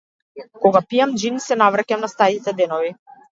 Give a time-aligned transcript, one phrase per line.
[0.63, 2.91] Кога пијам џин се навраќам на старите денови.